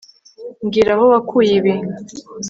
[0.63, 1.73] Mbwira aho wakuye ibi